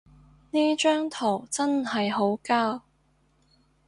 [0.49, 2.81] 呢張圖真係好膠